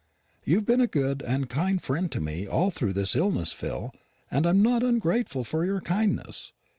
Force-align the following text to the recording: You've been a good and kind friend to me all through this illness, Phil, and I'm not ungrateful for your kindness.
You've 0.43 0.65
been 0.65 0.81
a 0.81 0.87
good 0.87 1.21
and 1.21 1.47
kind 1.47 1.79
friend 1.79 2.11
to 2.11 2.19
me 2.19 2.47
all 2.47 2.71
through 2.71 2.93
this 2.93 3.15
illness, 3.15 3.51
Phil, 3.53 3.91
and 4.31 4.47
I'm 4.47 4.63
not 4.63 4.81
ungrateful 4.81 5.43
for 5.43 5.63
your 5.63 5.79
kindness. 5.79 6.53